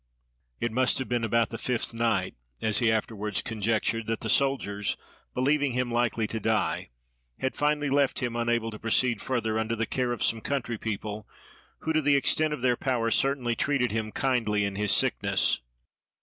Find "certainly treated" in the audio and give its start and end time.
13.11-13.91